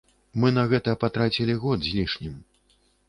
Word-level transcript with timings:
Мы 0.43 0.49
на 0.55 0.61
гэта 0.71 0.95
патрацілі 1.03 1.59
год 1.67 1.79
з 1.89 1.93
лішнім. 1.99 2.33